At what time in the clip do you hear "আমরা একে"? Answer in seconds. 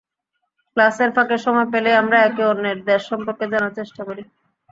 2.01-2.43